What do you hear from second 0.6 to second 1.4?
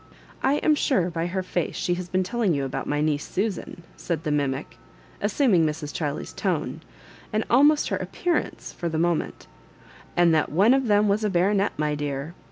am sure bj